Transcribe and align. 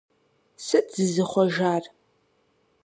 Сыт 0.65 0.85
зызыхъуэжар? 0.93 1.83